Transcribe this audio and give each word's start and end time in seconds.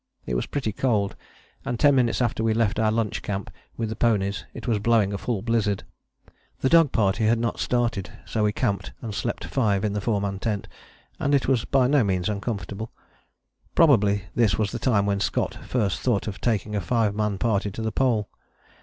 It 0.25 0.33
was 0.33 0.47
pretty 0.47 0.71
cold, 0.71 1.15
and 1.63 1.79
ten 1.79 1.93
minutes 1.93 2.23
after 2.23 2.43
we 2.43 2.55
left 2.55 2.79
our 2.79 2.91
lunch 2.91 3.21
camp 3.21 3.51
with 3.77 3.89
the 3.89 3.95
ponies 3.95 4.45
it 4.51 4.67
was 4.67 4.79
blowing 4.79 5.13
a 5.13 5.17
full 5.19 5.43
blizzard. 5.43 5.83
The 6.61 6.69
dog 6.69 6.91
party 6.91 7.27
had 7.27 7.37
not 7.37 7.59
started, 7.59 8.09
so 8.25 8.43
we 8.43 8.51
camped 8.51 8.93
and 9.03 9.13
slept 9.13 9.45
five 9.45 9.85
in 9.85 9.93
the 9.93 10.01
four 10.01 10.19
man 10.19 10.39
tent, 10.39 10.67
and 11.19 11.35
it 11.35 11.47
was 11.47 11.65
by 11.65 11.85
no 11.85 12.03
means 12.03 12.29
uncomfortable. 12.29 12.91
Probably 13.75 14.23
this 14.33 14.57
was 14.57 14.71
the 14.71 14.79
time 14.79 15.05
when 15.05 15.19
Scott 15.19 15.53
first 15.65 15.99
thought 15.99 16.27
of 16.27 16.41
taking 16.41 16.75
a 16.75 16.81
five 16.81 17.13
man 17.13 17.37
party 17.37 17.69
to 17.69 17.81
the 17.83 17.91
Pole. 17.91 18.27